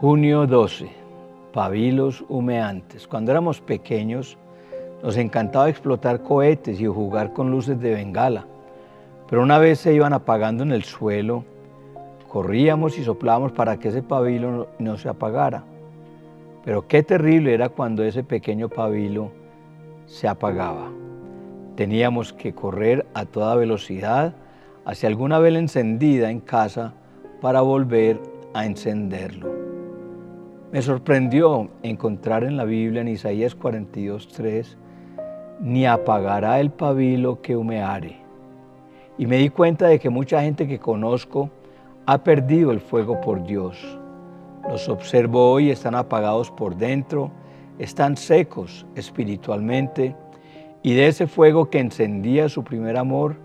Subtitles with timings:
[0.00, 0.88] Junio 12.
[1.52, 3.08] Pabilos humeantes.
[3.08, 4.38] Cuando éramos pequeños,
[5.02, 8.46] nos encantaba explotar cohetes y jugar con luces de bengala.
[9.28, 11.42] Pero una vez se iban apagando en el suelo,
[12.28, 15.64] corríamos y soplábamos para que ese pabilo no, se apagara.
[16.64, 19.32] Pero qué terrible era cuando ese pequeño pabilo
[20.06, 20.92] se apagaba.
[21.74, 24.32] Teníamos que correr a toda velocidad
[24.84, 26.92] hacia alguna vela encendida en casa
[27.40, 28.20] para volver
[28.54, 29.67] a encenderlo.
[30.70, 34.76] Me sorprendió encontrar en la Biblia, en Isaías 42.3,
[35.60, 38.18] ni apagará el pabilo que humeare.
[39.16, 41.48] Y me di cuenta de que mucha gente que conozco
[42.04, 43.98] ha perdido el fuego por Dios.
[44.68, 47.30] Los observo hoy, están apagados por dentro,
[47.78, 50.14] están secos espiritualmente,
[50.82, 53.36] y de ese fuego que encendía su primer amor,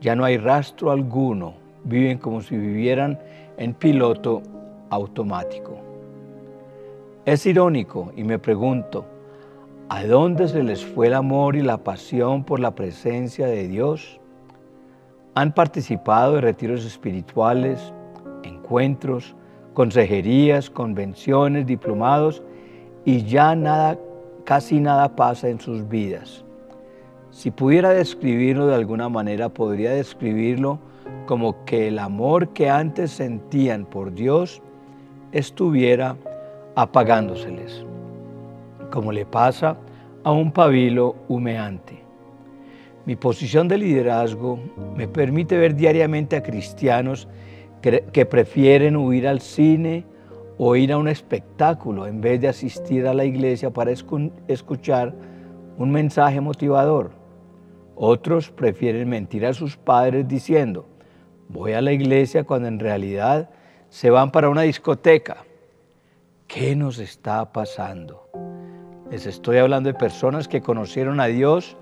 [0.00, 1.54] ya no hay rastro alguno.
[1.84, 3.20] Viven como si vivieran
[3.56, 4.42] en piloto
[4.90, 5.85] automático.
[7.26, 9.04] Es irónico y me pregunto,
[9.88, 14.20] ¿a dónde se les fue el amor y la pasión por la presencia de Dios?
[15.34, 17.92] Han participado de retiros espirituales,
[18.44, 19.34] encuentros,
[19.74, 22.44] consejerías, convenciones, diplomados
[23.04, 23.98] y ya nada,
[24.44, 26.44] casi nada pasa en sus vidas.
[27.32, 30.78] Si pudiera describirlo de alguna manera, podría describirlo
[31.26, 34.62] como que el amor que antes sentían por Dios
[35.32, 36.16] estuviera
[36.76, 37.84] apagándoseles,
[38.90, 39.78] como le pasa
[40.22, 42.04] a un pabilo humeante.
[43.06, 44.60] Mi posición de liderazgo
[44.94, 47.28] me permite ver diariamente a cristianos
[47.80, 50.04] que, prefieren huir al cine
[50.58, 53.92] o ir a un espectáculo en vez de asistir a la iglesia para
[54.48, 55.14] escuchar
[55.78, 57.12] un mensaje motivador.
[57.94, 60.86] Otros prefieren mentir a sus padres diciendo,
[61.48, 63.48] voy a la iglesia cuando en realidad
[63.88, 65.46] se van para una discoteca
[66.48, 68.28] ¿Qué nos está pasando?
[69.10, 71.76] Les estoy hablando de personas que conocieron a Dios,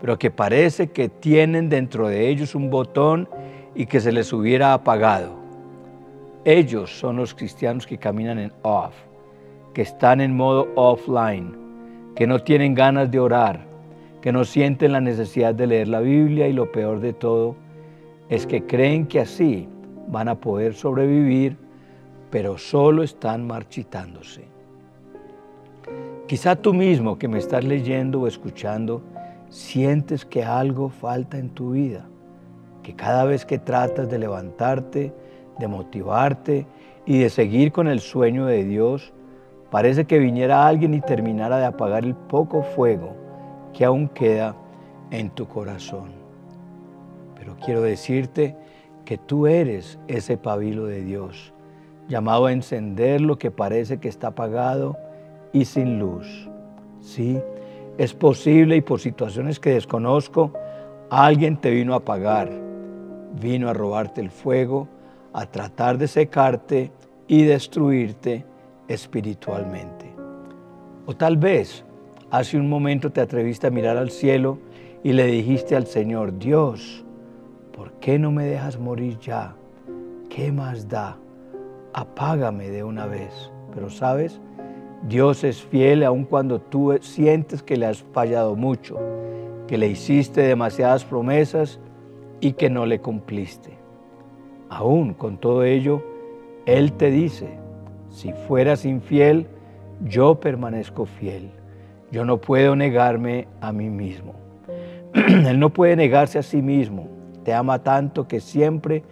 [0.00, 3.28] pero que parece que tienen dentro de ellos un botón
[3.74, 5.34] y que se les hubiera apagado.
[6.44, 8.94] Ellos son los cristianos que caminan en off,
[9.74, 11.56] que están en modo offline,
[12.14, 13.66] que no tienen ganas de orar,
[14.22, 17.56] que no sienten la necesidad de leer la Biblia y lo peor de todo
[18.28, 19.68] es que creen que así
[20.06, 21.65] van a poder sobrevivir
[22.30, 24.44] pero solo están marchitándose.
[26.26, 29.02] Quizá tú mismo que me estás leyendo o escuchando,
[29.48, 32.04] sientes que algo falta en tu vida,
[32.82, 35.14] que cada vez que tratas de levantarte,
[35.58, 36.66] de motivarte
[37.04, 39.12] y de seguir con el sueño de Dios,
[39.70, 43.14] parece que viniera alguien y terminara de apagar el poco fuego
[43.72, 44.56] que aún queda
[45.12, 46.10] en tu corazón.
[47.36, 48.56] Pero quiero decirte
[49.04, 51.52] que tú eres ese pabilo de Dios
[52.08, 54.96] llamado a encender lo que parece que está apagado
[55.52, 56.48] y sin luz.
[57.00, 57.38] Sí,
[57.98, 60.52] es posible y por situaciones que desconozco,
[61.10, 62.50] alguien te vino a apagar,
[63.40, 64.88] vino a robarte el fuego,
[65.32, 66.90] a tratar de secarte
[67.28, 68.44] y destruirte
[68.88, 70.06] espiritualmente.
[71.06, 71.84] O tal vez
[72.30, 74.58] hace un momento te atreviste a mirar al cielo
[75.02, 77.04] y le dijiste al Señor, Dios,
[77.72, 79.54] ¿por qué no me dejas morir ya?
[80.28, 81.16] ¿Qué más da?
[81.96, 83.50] Apágame de una vez.
[83.74, 84.38] Pero sabes,
[85.08, 88.98] Dios es fiel aun cuando tú sientes que le has fallado mucho,
[89.66, 91.80] que le hiciste demasiadas promesas
[92.40, 93.78] y que no le cumpliste.
[94.68, 96.02] Aún con todo ello,
[96.66, 97.48] Él te dice,
[98.10, 99.46] si fueras infiel,
[100.04, 101.50] yo permanezco fiel.
[102.12, 104.34] Yo no puedo negarme a mí mismo.
[105.14, 107.08] Él no puede negarse a sí mismo.
[107.42, 109.02] Te ama tanto que siempre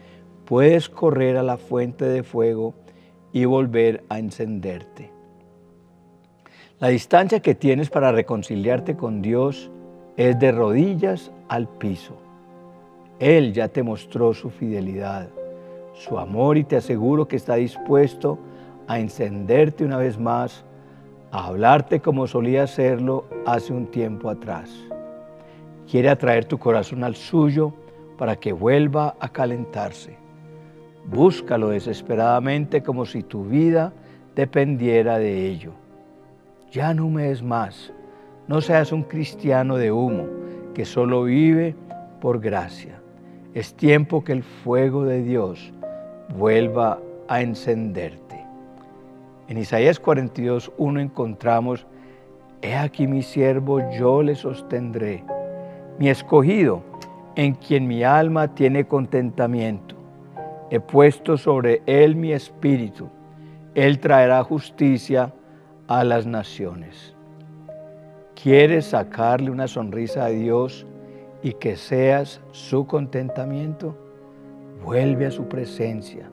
[0.45, 2.75] puedes correr a la fuente de fuego
[3.33, 5.11] y volver a encenderte.
[6.79, 9.71] La distancia que tienes para reconciliarte con Dios
[10.17, 12.17] es de rodillas al piso.
[13.19, 15.29] Él ya te mostró su fidelidad,
[15.95, 18.39] su amor y te aseguro que está dispuesto
[18.87, 20.65] a encenderte una vez más,
[21.31, 24.71] a hablarte como solía hacerlo hace un tiempo atrás.
[25.91, 27.73] Quiere atraer tu corazón al suyo
[28.19, 30.24] para que vuelva a calentarse.
[31.07, 33.93] Búscalo desesperadamente como si tu vida
[34.35, 35.73] dependiera de ello.
[36.73, 37.93] Ya no me es más.
[38.49, 40.27] No seas un cristiano de humo
[40.75, 41.77] que solo vive
[42.21, 43.01] por gracia.
[43.53, 45.73] Es tiempo que el fuego de Dios
[46.37, 46.99] vuelva
[47.29, 48.43] a encenderte.
[49.47, 51.87] En Isaías 42, 1 encontramos,
[52.63, 55.23] He aquí mi siervo, yo le sostendré,
[55.99, 56.83] mi escogido,
[57.37, 60.04] en quien mi alma tiene contentamiento
[60.75, 63.09] He puesto sobre él mi espíritu.
[63.77, 65.33] Él traerá justicia
[65.87, 67.15] a las naciones.
[68.35, 70.85] ¿Quieres sacarle una sonrisa a Dios
[71.45, 73.97] y que seas su contentamiento?
[74.85, 76.29] Vuelve a su presencia.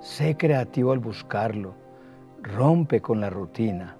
[0.00, 1.74] Sé creativo al buscarlo.
[2.42, 3.98] Rompe con la rutina.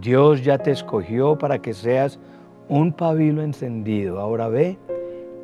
[0.00, 2.18] Dios ya te escogió para que seas
[2.66, 4.20] un pabilo encendido.
[4.20, 4.78] Ahora ve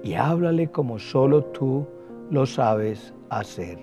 [0.03, 1.87] y háblale como solo tú
[2.31, 3.79] lo sabes hacer.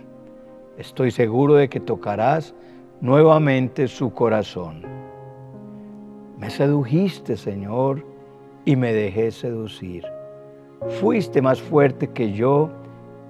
[0.78, 2.54] Estoy seguro de que tocarás
[3.02, 4.84] nuevamente su corazón.
[6.38, 8.06] Me sedujiste, Señor,
[8.66, 10.06] y me dejé seducir.
[11.00, 12.70] Fuiste más fuerte que yo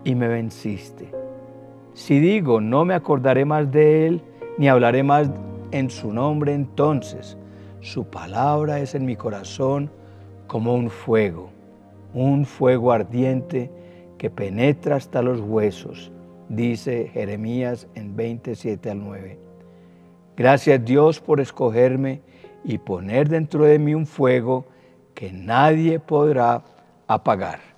[0.04, 1.12] y me venciste.
[1.94, 4.22] Si digo, no me acordaré más de Él,
[4.58, 5.30] ni hablaré más
[5.72, 7.38] en su nombre, entonces
[7.80, 9.90] su palabra es en mi corazón
[10.48, 11.50] como un fuego,
[12.14, 13.72] un fuego ardiente
[14.30, 16.12] penetra hasta los huesos,
[16.50, 19.40] dice Jeremías en 27 al 9.
[20.38, 22.22] Gracias Dios por escogerme
[22.64, 24.66] y poner dentro de mí un fuego
[25.14, 26.64] que nadie podrá
[27.08, 27.75] apagar.